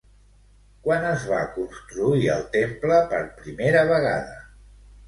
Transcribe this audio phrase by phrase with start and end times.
[0.87, 4.43] Quan es va construir el temple per primera vegada?